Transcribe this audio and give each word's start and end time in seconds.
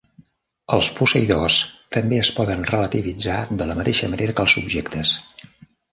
Els 0.77 0.87
posseïdors 0.99 1.57
també 1.97 2.19
es 2.21 2.31
poden 2.39 2.65
relativitzar 2.71 3.39
de 3.61 3.69
la 3.73 3.77
mateixa 3.81 4.11
manera 4.15 4.37
que 4.41 4.47
els 4.47 4.57
subjectes. 4.59 5.13